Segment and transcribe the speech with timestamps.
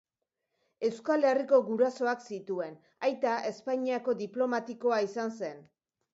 [0.87, 2.79] Euskal Herriko gurasoak zituen,
[3.11, 5.63] aita Espainiako diplomatikoa izan zen.